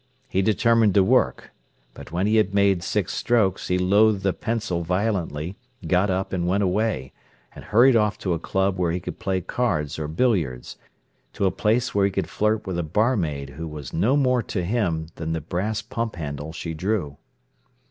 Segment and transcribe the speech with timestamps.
[0.29, 1.51] He determined to work.
[1.93, 6.47] But when he had made six strokes, he loathed the pencil violently, got up, and
[6.47, 7.13] went away,
[7.51, 10.75] hurried off to a club where he could play cards or billiards,
[11.33, 14.63] to a place where he could flirt with a barmaid who was no more to
[14.63, 17.17] him than the brass pump handle she drew.